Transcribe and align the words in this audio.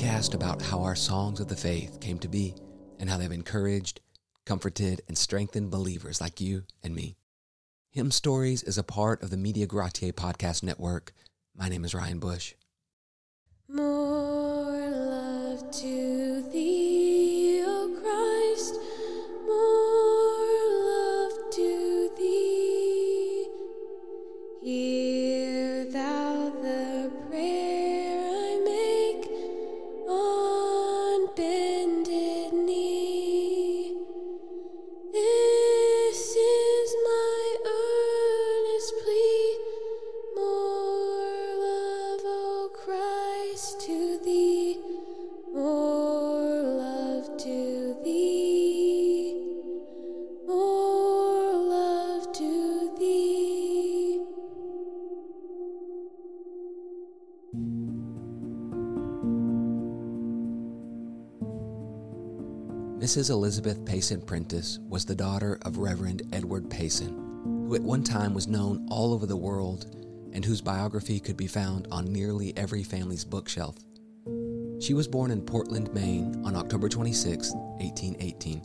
podcast 0.00 0.34
about 0.34 0.62
how 0.62 0.82
our 0.82 0.96
songs 0.96 1.40
of 1.40 1.48
the 1.48 1.56
faith 1.56 2.00
came 2.00 2.18
to 2.18 2.26
be 2.26 2.54
and 2.98 3.10
how 3.10 3.18
they've 3.18 3.30
encouraged, 3.30 4.00
comforted, 4.46 5.02
and 5.08 5.18
strengthened 5.18 5.70
believers 5.70 6.22
like 6.22 6.40
you 6.40 6.64
and 6.82 6.94
me. 6.94 7.18
Hymn 7.90 8.10
Stories 8.10 8.62
is 8.62 8.78
a 8.78 8.82
part 8.82 9.22
of 9.22 9.28
the 9.28 9.36
Media 9.36 9.66
Gratiae 9.66 10.14
podcast 10.14 10.62
network. 10.62 11.12
My 11.54 11.68
name 11.68 11.84
is 11.84 11.94
Ryan 11.94 12.18
Bush. 12.18 12.54
More 13.68 14.88
love 14.90 15.70
to 15.70 16.48
thee, 16.50 17.62
O 17.62 17.94
Christ, 18.00 18.76
more 19.46 20.64
love 20.88 21.34
to 21.52 22.10
thee. 22.16 23.48
Mrs. 63.00 63.30
Elizabeth 63.30 63.82
Payson 63.86 64.20
Prentiss 64.20 64.78
was 64.86 65.06
the 65.06 65.14
daughter 65.14 65.58
of 65.62 65.78
Reverend 65.78 66.20
Edward 66.34 66.68
Payson, 66.68 67.08
who 67.66 67.74
at 67.74 67.80
one 67.80 68.04
time 68.04 68.34
was 68.34 68.46
known 68.46 68.86
all 68.90 69.14
over 69.14 69.24
the 69.24 69.38
world 69.38 69.86
and 70.34 70.44
whose 70.44 70.60
biography 70.60 71.18
could 71.18 71.38
be 71.38 71.46
found 71.46 71.88
on 71.90 72.12
nearly 72.12 72.52
every 72.58 72.82
family's 72.82 73.24
bookshelf. 73.24 73.74
She 74.82 74.92
was 74.92 75.08
born 75.08 75.30
in 75.30 75.40
Portland, 75.40 75.94
Maine 75.94 76.42
on 76.44 76.54
October 76.54 76.90
26, 76.90 77.52
1818. 77.54 78.60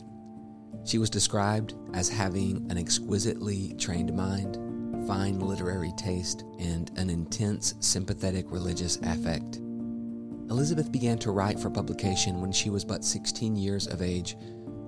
She 0.84 0.98
was 0.98 1.08
described 1.08 1.72
as 1.94 2.10
having 2.10 2.70
an 2.70 2.76
exquisitely 2.76 3.72
trained 3.78 4.14
mind, 4.14 4.56
fine 5.06 5.40
literary 5.40 5.94
taste, 5.96 6.44
and 6.58 6.90
an 6.98 7.08
intense, 7.08 7.72
sympathetic 7.80 8.50
religious 8.50 8.96
affect. 8.96 9.60
Elizabeth 10.50 10.92
began 10.92 11.18
to 11.18 11.32
write 11.32 11.58
for 11.58 11.70
publication 11.70 12.40
when 12.40 12.52
she 12.52 12.70
was 12.70 12.84
but 12.84 13.04
16 13.04 13.56
years 13.56 13.86
of 13.88 14.00
age. 14.00 14.36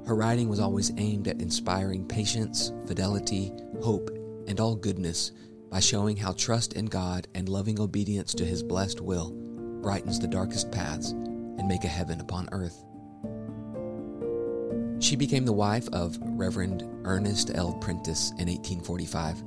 Her 0.07 0.15
writing 0.15 0.49
was 0.49 0.61
always 0.61 0.93
aimed 0.99 1.27
at 1.27 1.43
inspiring 1.43 2.07
patience, 2.07 2.73
fidelity, 2.87 3.53
hope, 3.83 4.11
and 4.47 4.61
all 4.61 4.77
goodness 4.77 5.33
by 5.71 5.81
showing 5.81 6.17
how 6.17 6.33
trust 6.33 6.75
in 6.75 6.87
God 6.87 7.27
and 7.35 7.49
loving 7.49 7.81
obedience 7.81 8.33
to 8.35 8.45
His 8.45 8.63
blessed 8.63 9.01
will 9.01 9.33
brightens 9.83 10.19
the 10.19 10.29
darkest 10.29 10.71
paths 10.71 11.11
and 11.11 11.67
make 11.69 11.85
a 11.85 11.89
heaven 11.89 12.21
upon 12.21 12.49
earth. 12.53 12.85
She 15.01 15.17
became 15.17 15.45
the 15.45 15.53
wife 15.53 15.89
of 15.93 16.19
Reverend 16.21 16.85
Ernest 17.05 17.51
L. 17.55 17.75
Prentiss 17.75 18.31
in 18.33 18.49
1845. 18.49 19.43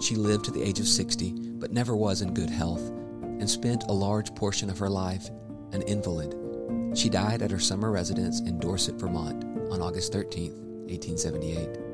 She 0.00 0.14
lived 0.16 0.44
to 0.46 0.50
the 0.50 0.62
age 0.62 0.80
of 0.80 0.88
60, 0.88 1.32
but 1.54 1.72
never 1.72 1.96
was 1.96 2.22
in 2.22 2.34
good 2.34 2.50
health, 2.50 2.82
and 3.22 3.48
spent 3.48 3.84
a 3.84 3.92
large 3.92 4.34
portion 4.34 4.70
of 4.70 4.78
her 4.78 4.90
life 4.90 5.30
an 5.72 5.82
invalid. 5.82 6.36
She 6.96 7.08
died 7.08 7.42
at 7.42 7.50
her 7.50 7.58
summer 7.58 7.90
residence 7.90 8.40
in 8.40 8.58
Dorset, 8.58 8.96
Vermont 8.96 9.44
on 9.70 9.80
August 9.80 10.12
13, 10.12 10.52
1878. 10.88 11.92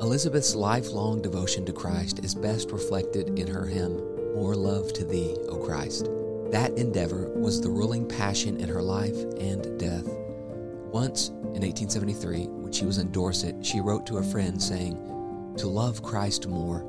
Elizabeth's 0.00 0.54
lifelong 0.54 1.20
devotion 1.20 1.64
to 1.64 1.72
Christ 1.72 2.20
is 2.24 2.34
best 2.34 2.70
reflected 2.70 3.38
in 3.38 3.46
her 3.46 3.64
hymn, 3.64 3.96
More 4.34 4.54
Love 4.54 4.92
to 4.92 5.04
Thee, 5.04 5.34
O 5.48 5.56
Christ. 5.56 6.10
That 6.52 6.72
endeavor 6.76 7.28
was 7.30 7.60
the 7.60 7.70
ruling 7.70 8.06
passion 8.06 8.60
in 8.60 8.68
her 8.68 8.82
life 8.82 9.16
and 9.40 9.80
death. 9.80 10.06
Once, 10.92 11.28
in 11.28 11.62
1873, 11.62 12.46
when 12.46 12.72
she 12.72 12.84
was 12.84 12.98
in 12.98 13.10
Dorset, 13.10 13.64
she 13.66 13.80
wrote 13.80 14.06
to 14.06 14.18
a 14.18 14.22
friend 14.22 14.62
saying, 14.62 14.94
To 15.56 15.66
love 15.66 16.02
Christ 16.02 16.46
more, 16.46 16.86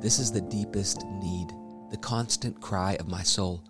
this 0.00 0.18
is 0.18 0.32
the 0.32 0.40
deepest 0.40 1.04
need, 1.22 1.48
the 1.96 2.02
constant 2.02 2.60
cry 2.60 2.92
of 3.00 3.08
my 3.08 3.22
soul. 3.22 3.64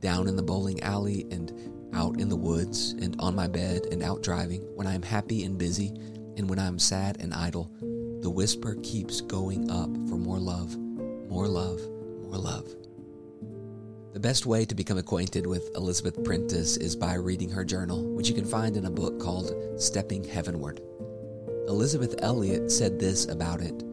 Down 0.00 0.26
in 0.26 0.34
the 0.34 0.42
bowling 0.42 0.82
alley 0.82 1.24
and 1.30 1.52
out 1.94 2.18
in 2.18 2.28
the 2.28 2.34
woods 2.34 2.96
and 3.00 3.14
on 3.20 3.36
my 3.36 3.46
bed 3.46 3.86
and 3.92 4.02
out 4.02 4.24
driving, 4.24 4.62
when 4.74 4.88
I 4.88 4.94
am 4.94 5.02
happy 5.02 5.44
and 5.44 5.56
busy, 5.56 5.94
and 6.36 6.50
when 6.50 6.58
I 6.58 6.66
am 6.66 6.80
sad 6.80 7.18
and 7.20 7.32
idle, 7.32 7.70
the 8.22 8.30
whisper 8.30 8.76
keeps 8.82 9.20
going 9.20 9.70
up 9.70 9.88
for 10.08 10.16
more 10.16 10.40
love, 10.40 10.76
more 10.76 11.46
love, 11.46 11.80
more 12.24 12.38
love. 12.38 12.74
The 14.14 14.20
best 14.20 14.46
way 14.46 14.64
to 14.64 14.74
become 14.74 14.98
acquainted 14.98 15.46
with 15.46 15.70
Elizabeth 15.76 16.24
Prentiss 16.24 16.76
is 16.78 16.96
by 16.96 17.14
reading 17.14 17.50
her 17.50 17.64
journal, 17.64 18.02
which 18.14 18.28
you 18.28 18.34
can 18.34 18.46
find 18.46 18.76
in 18.76 18.86
a 18.86 18.90
book 18.90 19.20
called 19.20 19.54
Stepping 19.80 20.24
Heavenward. 20.24 20.80
Elisabeth 21.68 22.16
Elliot 22.18 22.72
said 22.72 22.98
this 22.98 23.28
about 23.28 23.60
it 23.60 23.84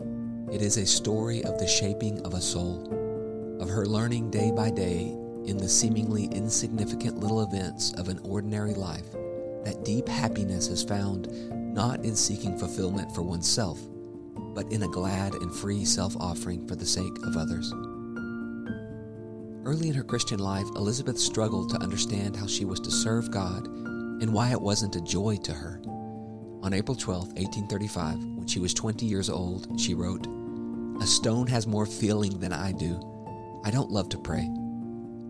It 0.51 0.63
is 0.63 0.78
a 0.78 0.85
story 0.88 1.43
of 1.43 1.59
the 1.59 1.67
shaping 1.67 2.25
of 2.25 2.33
a 2.33 2.41
soul, 2.41 3.00
of 3.61 3.69
her 3.69 3.85
learning 3.85 4.31
day 4.31 4.51
by 4.51 4.72
day 4.72 5.16
in 5.45 5.55
the 5.57 5.69
seemingly 5.69 6.25
insignificant 6.25 7.19
little 7.19 7.44
events 7.44 7.94
of 7.94 8.09
an 8.09 8.19
ordinary 8.23 8.73
life 8.73 9.11
that 9.63 9.85
deep 9.85 10.07
happiness 10.07 10.67
is 10.67 10.83
found 10.83 11.27
not 11.73 12.03
in 12.03 12.16
seeking 12.16 12.57
fulfillment 12.57 13.13
for 13.13 13.22
oneself, 13.22 13.79
but 14.53 14.69
in 14.72 14.83
a 14.83 14.88
glad 14.88 15.35
and 15.35 15.53
free 15.53 15.85
self 15.85 16.16
offering 16.17 16.67
for 16.67 16.75
the 16.75 16.85
sake 16.85 17.17
of 17.23 17.38
others. 17.38 17.72
Early 19.63 19.89
in 19.89 19.93
her 19.93 20.03
Christian 20.03 20.39
life, 20.39 20.66
Elizabeth 20.75 21.19
struggled 21.19 21.69
to 21.69 21.81
understand 21.81 22.35
how 22.35 22.47
she 22.47 22.66
was 22.66 22.79
to 22.79 22.91
serve 22.91 23.29
God 23.29 23.67
and 23.67 24.33
why 24.33 24.51
it 24.51 24.59
wasn't 24.59 24.95
a 24.95 25.01
joy 25.01 25.38
to 25.43 25.53
her. 25.53 25.79
On 26.63 26.73
April 26.73 26.95
12, 26.95 27.28
1835, 27.38 28.16
when 28.16 28.47
she 28.47 28.59
was 28.59 28.73
20 28.73 29.05
years 29.05 29.29
old, 29.29 29.79
she 29.79 29.93
wrote, 29.93 30.25
A 30.99 31.05
stone 31.05 31.47
has 31.47 31.67
more 31.67 31.85
feeling 31.85 32.39
than 32.39 32.53
I 32.53 32.72
do. 32.72 32.99
I 33.63 33.72
don't 33.72 33.91
love 33.91 34.09
to 34.09 34.17
pray. 34.17 34.49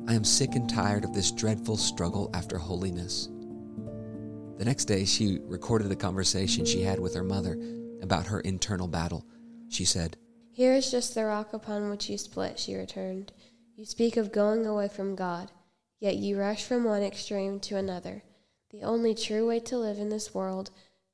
I 0.08 0.14
am 0.14 0.24
sick 0.24 0.56
and 0.56 0.69
tired 0.69 1.03
of 1.03 1.14
this 1.14 1.31
dreadful 1.31 1.78
struggle 1.78 2.30
after 2.34 2.58
holiness. 2.58 3.28
The 4.58 4.66
next 4.66 4.86
day, 4.86 5.06
she 5.06 5.40
recorded 5.44 5.92
a 5.92 5.96
conversation 5.96 6.66
she 6.66 6.81
had 6.81 7.00
with 7.00 7.14
her 7.16 7.24
mother 7.24 7.58
about 8.02 8.28
her 8.28 8.40
internal 8.42 8.88
battle. 8.88 9.25
She 9.69 9.86
said, 9.86 10.18
Here 10.52 10.74
is 10.74 10.92
just 10.92 11.14
the 11.14 11.25
rock 11.25 11.53
upon 11.53 11.90
which 11.90 12.09
you 12.09 12.18
split, 12.18 12.58
she 12.58 12.75
returned. 12.75 13.31
You 13.75 13.86
speak 13.86 14.18
of 14.18 14.31
going 14.31 14.66
away 14.66 14.88
from 14.88 15.16
God, 15.16 15.52
yet 16.00 16.16
you 16.16 16.38
rush 16.38 16.63
from 16.63 16.84
one 16.84 17.03
extreme 17.03 17.59
to 17.62 17.78
another. 17.78 18.24
The 18.69 18.84
only 18.84 19.13
true 19.13 19.48
way 19.48 19.59
to 19.62 19.78
live 19.78 19.98
in 19.98 20.09
this 20.09 20.34
world, 20.34 20.72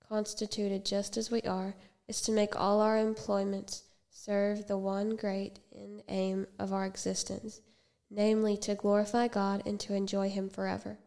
constituted 0.08 0.86
just 0.86 1.18
as 1.18 1.32
we 1.32 1.42
are, 1.42 1.76
is 2.08 2.22
to 2.22 2.32
make 2.32 2.60
all 2.60 2.80
our 2.82 2.98
employments 2.98 3.84
serve 4.18 4.66
the 4.66 4.78
one 4.78 5.16
great 5.16 5.60
end 5.76 6.02
aim 6.08 6.48
of 6.58 6.74
our 6.74 6.88
existence, 6.88 7.62
namely 8.10 8.58
to 8.58 8.74
glorify 8.74 9.28
God 9.28 9.62
and 9.66 9.80
to 9.82 9.94
enjoy 9.94 10.28
Him 10.28 10.50
forever. 10.50 10.98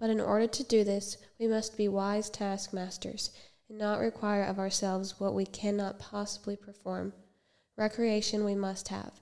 But 0.00 0.10
in 0.10 0.20
order 0.20 0.48
to 0.48 0.64
do 0.64 0.82
this, 0.82 1.16
we 1.38 1.46
must 1.46 1.76
be 1.76 1.86
wise 1.86 2.28
taskmasters 2.28 3.30
and 3.68 3.78
not 3.78 4.00
require 4.00 4.42
of 4.42 4.58
ourselves 4.58 5.20
what 5.20 5.34
we 5.34 5.46
cannot 5.46 6.00
possibly 6.00 6.56
perform. 6.56 7.12
Recreation 7.76 8.44
we 8.44 8.56
must 8.56 8.88
have. 8.88 9.20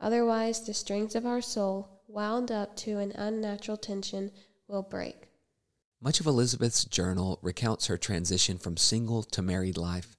Otherwise, 0.00 0.64
the 0.64 0.72
strings 0.72 1.14
of 1.14 1.26
our 1.26 1.42
soul, 1.42 2.00
wound 2.08 2.50
up 2.50 2.76
to 2.76 2.98
an 2.98 3.12
unnatural 3.12 3.76
tension, 3.76 4.30
will 4.66 4.82
break. 4.82 5.28
Much 6.00 6.18
of 6.18 6.26
Elizabeth's 6.26 6.86
journal 6.86 7.38
recounts 7.42 7.88
her 7.88 7.98
transition 7.98 8.56
from 8.56 8.78
single 8.78 9.22
to 9.22 9.42
married 9.42 9.76
life. 9.76 10.16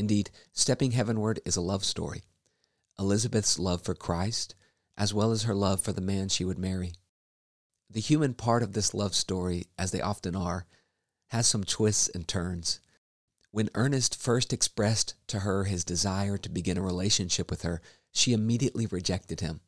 Indeed, 0.00 0.30
Stepping 0.54 0.92
Heavenward 0.92 1.40
is 1.44 1.56
a 1.56 1.60
love 1.60 1.84
story. 1.84 2.22
Elizabeth's 2.98 3.58
love 3.58 3.82
for 3.82 3.94
Christ, 3.94 4.54
as 4.96 5.12
well 5.12 5.30
as 5.30 5.42
her 5.42 5.54
love 5.54 5.82
for 5.82 5.92
the 5.92 6.00
man 6.00 6.30
she 6.30 6.42
would 6.42 6.58
marry. 6.58 6.94
The 7.90 8.00
human 8.00 8.32
part 8.32 8.62
of 8.62 8.72
this 8.72 8.94
love 8.94 9.14
story, 9.14 9.66
as 9.76 9.90
they 9.90 10.00
often 10.00 10.34
are, 10.34 10.64
has 11.28 11.46
some 11.46 11.64
twists 11.64 12.08
and 12.08 12.26
turns. 12.26 12.80
When 13.50 13.68
Ernest 13.74 14.18
first 14.18 14.54
expressed 14.54 15.16
to 15.26 15.40
her 15.40 15.64
his 15.64 15.84
desire 15.84 16.38
to 16.38 16.48
begin 16.48 16.78
a 16.78 16.82
relationship 16.82 17.50
with 17.50 17.60
her, 17.60 17.82
she 18.10 18.32
immediately 18.32 18.86
rejected 18.86 19.40
him. 19.40 19.60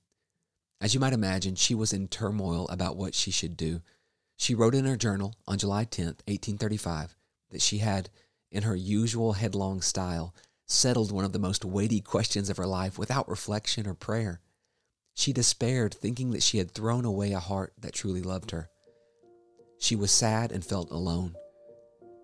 As 0.80 0.94
you 0.94 1.00
might 1.00 1.12
imagine, 1.12 1.56
she 1.56 1.74
was 1.74 1.92
in 1.92 2.08
turmoil 2.08 2.66
about 2.68 2.96
what 2.96 3.14
she 3.14 3.30
should 3.30 3.54
do. 3.54 3.82
She 4.38 4.54
wrote 4.54 4.74
in 4.74 4.86
her 4.86 4.96
journal 4.96 5.34
on 5.46 5.58
July 5.58 5.84
10, 5.84 6.06
1835, 6.06 7.18
that 7.50 7.60
she 7.60 7.78
had, 7.78 8.08
in 8.52 8.62
her 8.62 8.76
usual 8.76 9.32
headlong 9.32 9.80
style, 9.80 10.34
settled 10.66 11.10
one 11.10 11.24
of 11.24 11.32
the 11.32 11.38
most 11.38 11.64
weighty 11.64 12.00
questions 12.00 12.48
of 12.48 12.58
her 12.58 12.66
life 12.66 12.98
without 12.98 13.28
reflection 13.28 13.86
or 13.88 13.94
prayer. 13.94 14.40
She 15.14 15.32
despaired, 15.32 15.94
thinking 15.94 16.30
that 16.30 16.42
she 16.42 16.58
had 16.58 16.70
thrown 16.70 17.04
away 17.04 17.32
a 17.32 17.40
heart 17.40 17.72
that 17.78 17.94
truly 17.94 18.22
loved 18.22 18.50
her. 18.52 18.70
She 19.78 19.96
was 19.96 20.10
sad 20.10 20.52
and 20.52 20.64
felt 20.64 20.90
alone. 20.90 21.34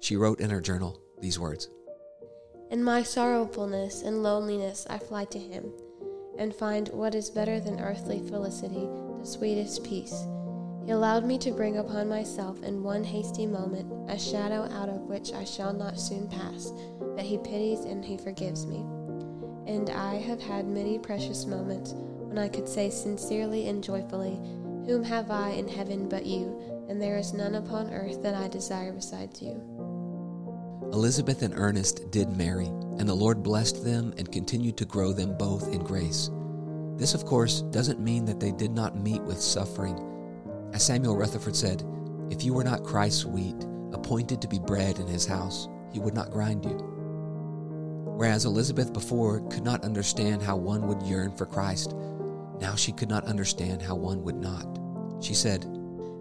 She 0.01 0.17
wrote 0.17 0.41
in 0.41 0.51
her 0.51 0.61
journal 0.61 1.01
these 1.21 1.39
words 1.39 1.69
In 2.71 2.85
my 2.85 3.03
sorrowfulness 3.03 4.03
and 4.03 4.23
loneliness, 4.23 4.87
I 4.89 4.99
fly 4.99 5.25
to 5.27 5.39
him 5.39 5.73
and 6.39 6.55
find 6.55 6.89
what 6.91 7.15
is 7.15 7.31
better 7.31 7.59
than 7.59 7.81
earthly 7.81 8.21
felicity, 8.21 8.89
the 9.19 9.27
sweetest 9.27 9.83
peace. 9.83 10.25
He 10.88 10.94
allowed 10.94 11.26
me 11.26 11.37
to 11.40 11.52
bring 11.52 11.76
upon 11.76 12.08
myself 12.08 12.62
in 12.62 12.82
one 12.82 13.05
hasty 13.05 13.44
moment 13.44 13.93
a 14.11 14.19
shadow 14.19 14.62
out 14.73 14.88
of 14.88 15.02
which 15.02 15.35
I 15.35 15.44
shall 15.44 15.75
not 15.75 16.00
soon 16.00 16.29
pass, 16.29 16.73
but 17.14 17.26
he 17.26 17.37
pities 17.37 17.81
and 17.81 18.02
he 18.02 18.17
forgives 18.17 18.67
me. 18.67 18.79
And 19.67 19.90
I 19.90 20.14
have 20.14 20.40
had 20.40 20.67
many 20.67 20.99
precious 20.99 21.44
moments 21.44 21.93
when 21.93 22.38
I 22.38 22.49
could 22.49 22.67
say 22.67 22.88
sincerely 22.88 23.69
and 23.69 23.85
joyfully, 23.85 24.40
Whom 24.87 25.05
have 25.05 25.31
I 25.31 25.50
in 25.50 25.69
heaven 25.69 26.08
but 26.08 26.25
you, 26.25 26.58
and 26.88 27.02
there 27.02 27.19
is 27.19 27.34
none 27.34 27.56
upon 27.56 27.93
earth 27.93 28.23
that 28.23 28.34
I 28.34 28.49
desire 28.49 28.93
besides 28.93 29.43
you. 29.43 29.61
Elizabeth 30.94 31.43
and 31.43 31.52
Ernest 31.55 32.11
did 32.11 32.34
marry, 32.34 32.69
and 32.96 33.06
the 33.06 33.14
Lord 33.14 33.43
blessed 33.43 33.84
them 33.84 34.14
and 34.17 34.32
continued 34.32 34.79
to 34.79 34.87
grow 34.87 35.12
them 35.12 35.37
both 35.37 35.70
in 35.70 35.84
grace. 35.84 36.31
This, 36.96 37.12
of 37.12 37.26
course, 37.26 37.61
doesn't 37.61 38.00
mean 38.00 38.25
that 38.25 38.41
they 38.41 38.52
did 38.52 38.70
not 38.70 38.96
meet 38.96 39.20
with 39.25 39.38
suffering. 39.38 40.14
As 40.73 40.85
Samuel 40.85 41.17
Rutherford 41.17 41.56
said, 41.56 41.85
if 42.31 42.44
you 42.44 42.53
were 42.53 42.65
not 42.65 42.85
Christ's 42.85 43.25
wheat, 43.25 43.56
appointed 43.93 44.41
to 44.43 44.49
be 44.49 44.59
bread 44.59 44.99
in 44.99 45.06
his 45.06 45.26
house, 45.26 45.69
he 45.93 45.99
would 45.99 46.15
not 46.15 46.31
grind 46.31 46.65
you. 46.65 46.76
Whereas 48.17 48.44
Elizabeth 48.44 48.93
before 48.93 49.41
could 49.49 49.65
not 49.65 49.85
understand 49.85 50.43
how 50.43 50.56
one 50.56 50.87
would 50.87 51.03
yearn 51.03 51.35
for 51.37 51.47
Christ, 51.47 51.94
now 52.61 52.75
she 52.75 52.93
could 52.93 53.09
not 53.09 53.25
understand 53.25 53.81
how 53.81 53.94
one 53.94 54.23
would 54.25 54.37
not. 54.37 54.79
She 55.23 55.35
said, 55.35 55.65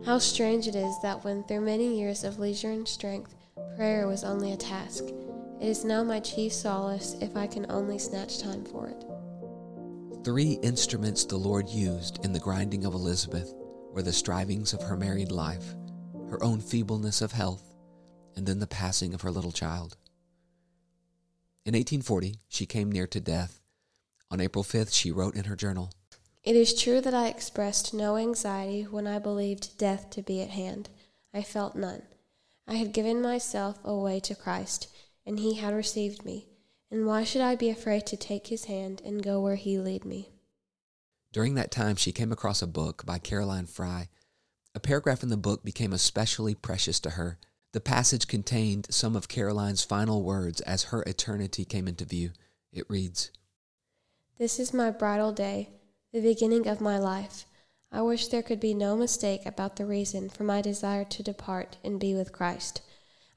How 0.06 0.20
strange 0.20 0.68
it 0.68 0.76
is 0.76 0.96
that 1.02 1.24
when 1.24 1.44
through 1.44 1.62
many 1.62 2.00
years 2.00 2.24
of 2.24 2.40
leisure 2.40 2.72
and 2.72 2.88
strength, 2.88 3.36
prayer 3.76 4.08
was 4.08 4.24
only 4.24 4.54
a 4.54 4.58
task, 4.58 5.04
it 5.60 5.68
is 5.68 5.84
now 5.84 6.04
my 6.04 6.20
chief 6.20 6.54
solace 6.54 7.16
if 7.20 7.36
I 7.36 7.48
can 7.48 7.66
only 7.70 7.98
snatch 7.98 8.40
time 8.40 8.64
for 8.64 8.88
it. 8.88 9.04
Three 10.24 10.60
instruments 10.62 11.26
the 11.26 11.38
Lord 11.38 11.68
used 11.68 12.24
in 12.24 12.32
the 12.32 12.40
grinding 12.40 12.86
of 12.86 12.94
Elizabeth 12.94 13.54
were 13.98 14.04
the 14.04 14.14
strivings 14.14 14.74
of 14.74 14.84
her 14.84 14.96
married 14.96 15.32
life, 15.32 15.74
her 16.30 16.44
own 16.44 16.62
feebleness 16.62 17.20
of 17.20 17.32
health, 17.32 17.74
and 18.36 18.46
then 18.46 18.60
the 18.60 18.68
passing 18.68 19.12
of 19.12 19.22
her 19.22 19.32
little 19.32 19.52
child. 19.52 19.98
In 21.66 21.74
1840, 21.74 22.36
she 22.48 22.68
came 22.68 22.92
near 22.92 23.08
to 23.08 23.20
death. 23.20 23.60
On 24.30 24.40
April 24.40 24.64
5th, 24.64 24.94
she 24.94 25.12
wrote 25.12 25.34
in 25.34 25.46
her 25.46 25.56
journal 25.56 25.90
It 26.44 26.56
is 26.56 26.80
true 26.80 27.02
that 27.02 27.16
I 27.16 27.28
expressed 27.28 27.92
no 27.92 28.18
anxiety 28.18 28.84
when 28.84 29.08
I 29.08 29.18
believed 29.18 29.80
death 29.80 30.12
to 30.12 30.22
be 30.22 30.44
at 30.44 30.52
hand. 30.52 30.90
I 31.34 31.42
felt 31.42 31.76
none. 31.76 32.04
I 32.68 32.76
had 32.76 32.94
given 32.94 33.20
myself 33.20 33.80
away 33.84 34.20
to 34.20 34.36
Christ, 34.36 34.90
and 35.26 35.40
he 35.40 35.56
had 35.56 35.74
received 35.74 36.24
me. 36.24 36.46
And 36.92 37.08
why 37.08 37.24
should 37.24 37.42
I 37.42 37.56
be 37.56 37.72
afraid 37.72 38.06
to 38.06 38.16
take 38.16 38.46
his 38.46 38.66
hand 38.66 39.02
and 39.04 39.24
go 39.24 39.42
where 39.42 39.56
he 39.56 39.80
lead 39.80 40.06
me? 40.06 40.37
During 41.38 41.54
that 41.54 41.70
time, 41.70 41.98
she 41.98 42.12
came 42.12 42.32
across 42.32 42.64
a 42.64 42.66
book 42.66 43.06
by 43.06 43.20
Caroline 43.20 43.68
Fry. 43.68 44.10
A 44.74 44.80
paragraph 44.80 45.22
in 45.22 45.30
the 45.30 45.38
book 45.38 45.64
became 45.64 45.94
especially 45.94 46.56
precious 46.56 47.00
to 47.02 47.12
her. 47.12 47.38
The 47.74 47.80
passage 47.80 48.28
contained 48.28 48.88
some 48.90 49.16
of 49.16 49.28
Caroline's 49.28 49.84
final 49.84 50.24
words 50.24 50.62
as 50.62 50.86
her 50.86 51.04
eternity 51.04 51.64
came 51.64 51.88
into 51.88 52.06
view. 52.06 52.32
It 52.74 52.90
reads 52.90 53.30
This 54.40 54.60
is 54.60 54.74
my 54.74 54.90
bridal 54.90 55.32
day, 55.32 55.70
the 56.12 56.22
beginning 56.22 56.68
of 56.68 56.82
my 56.82 56.98
life. 56.98 57.46
I 57.92 58.02
wish 58.02 58.30
there 58.30 58.42
could 58.42 58.60
be 58.60 58.74
no 58.74 58.98
mistake 58.98 59.46
about 59.46 59.76
the 59.76 59.86
reason 59.86 60.30
for 60.30 60.44
my 60.44 60.64
desire 60.64 61.06
to 61.06 61.22
depart 61.22 61.78
and 61.84 62.00
be 62.00 62.16
with 62.16 62.32
Christ. 62.32 62.82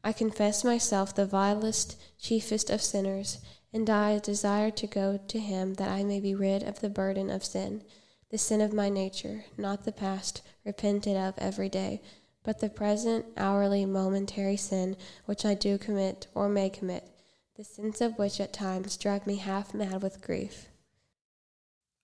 I 0.02 0.14
confess 0.14 0.64
myself 0.64 1.14
the 1.14 1.26
vilest, 1.26 2.00
chiefest 2.18 2.70
of 2.70 2.80
sinners 2.80 3.40
and 3.72 3.88
I 3.88 4.18
desire 4.18 4.70
to 4.70 4.86
go 4.86 5.18
to 5.28 5.38
him 5.38 5.74
that 5.74 5.88
I 5.88 6.02
may 6.02 6.20
be 6.20 6.34
rid 6.34 6.62
of 6.62 6.80
the 6.80 6.90
burden 6.90 7.30
of 7.30 7.44
sin, 7.44 7.82
the 8.30 8.38
sin 8.38 8.60
of 8.60 8.72
my 8.72 8.88
nature, 8.88 9.44
not 9.56 9.84
the 9.84 9.92
past, 9.92 10.42
repented 10.64 11.16
of 11.16 11.34
every 11.38 11.68
day, 11.68 12.00
but 12.42 12.60
the 12.60 12.68
present, 12.68 13.26
hourly, 13.36 13.84
momentary 13.84 14.56
sin 14.56 14.96
which 15.26 15.44
I 15.44 15.54
do 15.54 15.78
commit 15.78 16.26
or 16.34 16.48
may 16.48 16.70
commit, 16.70 17.08
the 17.56 17.64
sins 17.64 18.00
of 18.00 18.18
which 18.18 18.40
at 18.40 18.52
times 18.52 18.96
drive 18.96 19.26
me 19.26 19.36
half 19.36 19.74
mad 19.74 20.02
with 20.02 20.22
grief. 20.22 20.68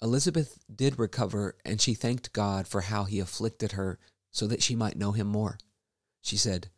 Elizabeth 0.02 0.58
did 0.74 0.98
recover, 0.98 1.56
and 1.64 1.80
she 1.80 1.94
thanked 1.94 2.32
God 2.32 2.68
for 2.68 2.82
how 2.82 3.04
he 3.04 3.18
afflicted 3.18 3.72
her 3.72 3.98
so 4.30 4.46
that 4.46 4.62
she 4.62 4.76
might 4.76 4.98
know 4.98 5.12
him 5.12 5.26
more. 5.26 5.58
She 6.20 6.36
said, 6.36 6.68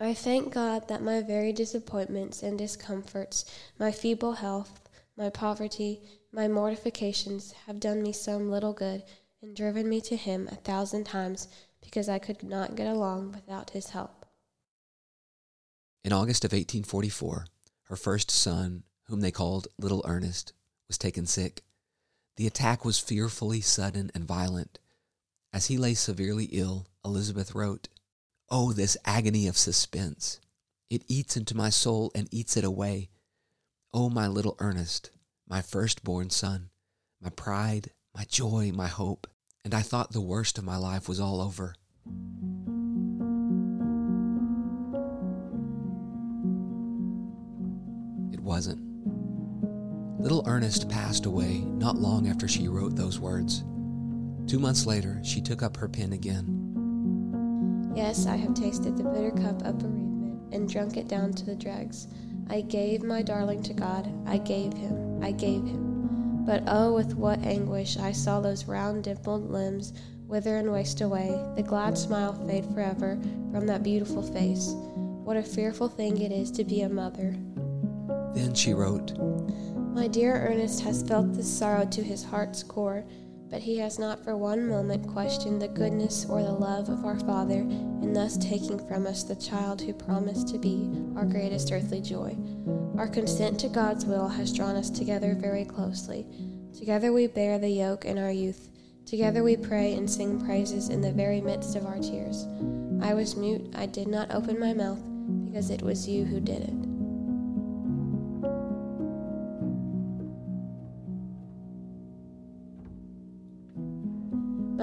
I 0.00 0.14
thank 0.14 0.54
God 0.54 0.86
that 0.88 1.02
my 1.02 1.22
very 1.22 1.52
disappointments 1.52 2.44
and 2.44 2.56
discomforts, 2.56 3.44
my 3.80 3.90
feeble 3.90 4.34
health, 4.34 4.88
my 5.16 5.28
poverty, 5.28 6.00
my 6.32 6.46
mortifications 6.46 7.52
have 7.66 7.80
done 7.80 8.02
me 8.02 8.12
some 8.12 8.48
little 8.48 8.72
good 8.72 9.02
and 9.42 9.56
driven 9.56 9.88
me 9.88 10.00
to 10.02 10.16
Him 10.16 10.48
a 10.52 10.54
thousand 10.54 11.04
times 11.04 11.48
because 11.80 12.08
I 12.08 12.20
could 12.20 12.44
not 12.44 12.76
get 12.76 12.86
along 12.86 13.32
without 13.32 13.70
His 13.70 13.90
help. 13.90 14.24
In 16.04 16.12
August 16.12 16.44
of 16.44 16.52
1844, 16.52 17.46
her 17.84 17.96
first 17.96 18.30
son, 18.30 18.84
whom 19.08 19.20
they 19.20 19.32
called 19.32 19.66
Little 19.78 20.04
Ernest, 20.06 20.52
was 20.86 20.96
taken 20.96 21.26
sick. 21.26 21.64
The 22.36 22.46
attack 22.46 22.84
was 22.84 23.00
fearfully 23.00 23.60
sudden 23.60 24.12
and 24.14 24.24
violent. 24.24 24.78
As 25.52 25.66
he 25.66 25.76
lay 25.76 25.94
severely 25.94 26.44
ill, 26.52 26.86
Elizabeth 27.04 27.54
wrote, 27.54 27.88
Oh, 28.50 28.72
this 28.72 28.96
agony 29.04 29.46
of 29.46 29.58
suspense! 29.58 30.40
It 30.88 31.04
eats 31.06 31.36
into 31.36 31.54
my 31.54 31.68
soul 31.68 32.10
and 32.14 32.32
eats 32.32 32.56
it 32.56 32.64
away. 32.64 33.10
Oh, 33.92 34.08
my 34.08 34.26
little 34.26 34.56
Ernest, 34.58 35.10
my 35.46 35.60
firstborn 35.60 36.30
son, 36.30 36.70
my 37.20 37.28
pride, 37.28 37.90
my 38.16 38.24
joy, 38.24 38.72
my 38.74 38.86
hope, 38.86 39.26
and 39.66 39.74
I 39.74 39.82
thought 39.82 40.12
the 40.12 40.22
worst 40.22 40.56
of 40.56 40.64
my 40.64 40.78
life 40.78 41.10
was 41.10 41.20
all 41.20 41.42
over. 41.42 41.74
It 48.32 48.40
wasn't. 48.40 48.80
Little 50.18 50.42
Ernest 50.46 50.88
passed 50.88 51.26
away 51.26 51.58
not 51.58 51.96
long 51.96 52.26
after 52.28 52.48
she 52.48 52.66
wrote 52.66 52.96
those 52.96 53.20
words. 53.20 53.62
Two 54.46 54.58
months 54.58 54.86
later, 54.86 55.20
she 55.22 55.42
took 55.42 55.62
up 55.62 55.76
her 55.76 55.88
pen 55.88 56.14
again 56.14 56.57
Yes, 57.98 58.26
I 58.26 58.36
have 58.36 58.54
tasted 58.54 58.96
the 58.96 59.02
bitter 59.02 59.32
cup 59.32 59.60
of 59.64 59.80
bereavement 59.80 60.54
and 60.54 60.68
drunk 60.68 60.96
it 60.96 61.08
down 61.08 61.32
to 61.32 61.44
the 61.44 61.56
dregs. 61.56 62.06
I 62.48 62.60
gave 62.60 63.02
my 63.02 63.22
darling 63.22 63.60
to 63.64 63.74
God. 63.74 64.08
I 64.24 64.38
gave 64.38 64.72
him. 64.72 65.20
I 65.20 65.32
gave 65.32 65.64
him. 65.64 66.44
But 66.46 66.62
oh, 66.68 66.94
with 66.94 67.16
what 67.16 67.40
anguish 67.40 67.96
I 67.96 68.12
saw 68.12 68.40
those 68.40 68.66
round, 68.66 69.02
dimpled 69.02 69.50
limbs 69.50 69.94
wither 70.28 70.58
and 70.58 70.70
waste 70.70 71.00
away, 71.00 71.44
the 71.56 71.62
glad 71.64 71.98
smile 71.98 72.34
fade 72.46 72.66
forever 72.66 73.18
from 73.50 73.66
that 73.66 73.82
beautiful 73.82 74.22
face. 74.22 74.74
What 75.24 75.36
a 75.36 75.42
fearful 75.42 75.88
thing 75.88 76.20
it 76.20 76.30
is 76.30 76.52
to 76.52 76.62
be 76.62 76.82
a 76.82 76.88
mother. 76.88 77.34
Then 78.32 78.54
she 78.54 78.74
wrote, 78.74 79.18
My 79.92 80.06
dear 80.06 80.46
Ernest 80.48 80.82
has 80.82 81.02
felt 81.02 81.34
this 81.34 81.52
sorrow 81.52 81.84
to 81.86 82.02
his 82.04 82.22
heart's 82.22 82.62
core 82.62 83.04
but 83.50 83.60
he 83.60 83.78
has 83.78 83.98
not 83.98 84.22
for 84.22 84.36
one 84.36 84.68
moment 84.68 85.06
questioned 85.06 85.60
the 85.60 85.68
goodness 85.68 86.26
or 86.28 86.42
the 86.42 86.52
love 86.52 86.88
of 86.88 87.04
our 87.04 87.18
Father 87.20 87.60
in 87.60 88.12
thus 88.12 88.36
taking 88.36 88.78
from 88.86 89.06
us 89.06 89.22
the 89.24 89.36
child 89.36 89.80
who 89.80 89.92
promised 89.92 90.48
to 90.48 90.58
be 90.58 90.90
our 91.16 91.24
greatest 91.24 91.72
earthly 91.72 92.00
joy. 92.00 92.36
Our 92.96 93.08
consent 93.08 93.58
to 93.60 93.68
God's 93.68 94.04
will 94.04 94.28
has 94.28 94.52
drawn 94.52 94.76
us 94.76 94.90
together 94.90 95.34
very 95.34 95.64
closely. 95.64 96.26
Together 96.76 97.12
we 97.12 97.26
bear 97.26 97.58
the 97.58 97.70
yoke 97.70 98.04
in 98.04 98.18
our 98.18 98.30
youth. 98.30 98.70
Together 99.06 99.42
we 99.42 99.56
pray 99.56 99.94
and 99.94 100.10
sing 100.10 100.44
praises 100.44 100.90
in 100.90 101.00
the 101.00 101.12
very 101.12 101.40
midst 101.40 101.76
of 101.76 101.86
our 101.86 101.98
tears. 101.98 102.46
I 103.00 103.14
was 103.14 103.36
mute, 103.36 103.72
I 103.74 103.86
did 103.86 104.08
not 104.08 104.34
open 104.34 104.60
my 104.60 104.74
mouth, 104.74 105.00
because 105.46 105.70
it 105.70 105.80
was 105.80 106.08
you 106.08 106.24
who 106.24 106.40
did 106.40 106.62
it. 106.62 106.97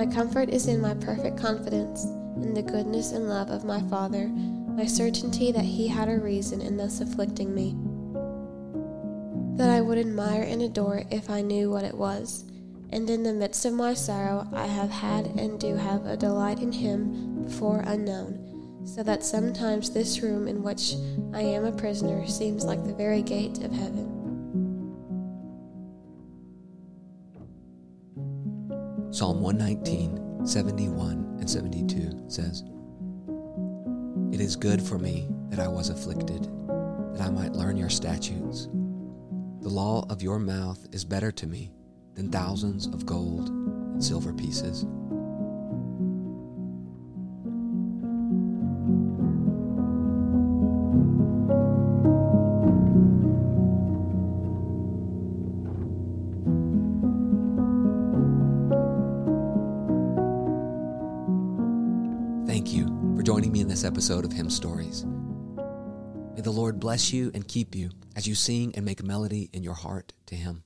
My 0.05 0.13
comfort 0.13 0.49
is 0.49 0.67
in 0.67 0.81
my 0.81 0.93
perfect 0.93 1.35
confidence 1.35 2.03
in 2.03 2.53
the 2.53 2.61
goodness 2.61 3.11
and 3.11 3.27
love 3.27 3.49
of 3.49 3.65
my 3.65 3.81
Father, 3.89 4.27
my 4.27 4.85
certainty 4.85 5.51
that 5.51 5.65
He 5.65 5.87
had 5.87 6.09
a 6.09 6.19
reason 6.19 6.61
in 6.61 6.77
thus 6.77 7.01
afflicting 7.01 7.55
me, 7.55 7.75
that 9.57 9.71
I 9.71 9.81
would 9.81 9.97
admire 9.97 10.43
and 10.43 10.61
adore 10.61 11.05
if 11.09 11.27
I 11.31 11.41
knew 11.41 11.71
what 11.71 11.83
it 11.83 11.95
was. 11.95 12.45
And 12.91 13.09
in 13.09 13.23
the 13.23 13.33
midst 13.33 13.65
of 13.65 13.73
my 13.73 13.95
sorrow, 13.95 14.47
I 14.53 14.67
have 14.67 14.91
had 14.91 15.25
and 15.25 15.59
do 15.59 15.75
have 15.75 16.05
a 16.05 16.15
delight 16.15 16.59
in 16.59 16.71
Him 16.71 17.43
before 17.43 17.83
unknown, 17.87 18.83
so 18.85 19.01
that 19.01 19.23
sometimes 19.23 19.89
this 19.89 20.21
room 20.21 20.47
in 20.47 20.61
which 20.61 20.93
I 21.33 21.41
am 21.41 21.65
a 21.65 21.71
prisoner 21.71 22.27
seems 22.27 22.63
like 22.63 22.83
the 22.85 22.93
very 22.93 23.23
gate 23.23 23.63
of 23.63 23.71
heaven. 23.71 24.14
Psalm 29.15 29.39
119, 29.39 30.45
71 30.45 31.37
and 31.39 31.49
72 31.49 32.25
says, 32.27 32.65
It 34.33 34.41
is 34.41 34.57
good 34.57 34.81
for 34.81 34.99
me 34.99 35.29
that 35.47 35.57
I 35.57 35.69
was 35.69 35.87
afflicted, 35.87 36.43
that 37.13 37.21
I 37.21 37.29
might 37.29 37.53
learn 37.53 37.77
your 37.77 37.89
statutes. 37.89 38.65
The 39.61 39.69
law 39.69 40.05
of 40.09 40.21
your 40.21 40.37
mouth 40.37 40.85
is 40.91 41.05
better 41.05 41.31
to 41.31 41.47
me 41.47 41.71
than 42.15 42.29
thousands 42.29 42.87
of 42.87 43.05
gold 43.05 43.47
and 43.47 44.03
silver 44.03 44.33
pieces. 44.33 44.85
This 63.75 63.83
episode 63.83 64.23
of 64.23 64.31
Hymn 64.31 64.49
Stories. 64.49 65.03
May 66.33 66.39
the 66.39 66.49
Lord 66.49 66.79
bless 66.79 67.11
you 67.11 67.29
and 67.33 67.45
keep 67.45 67.75
you 67.75 67.89
as 68.15 68.25
you 68.25 68.33
sing 68.33 68.71
and 68.73 68.85
make 68.85 69.03
melody 69.03 69.49
in 69.51 69.63
your 69.63 69.73
heart 69.73 70.13
to 70.27 70.35
Him. 70.35 70.63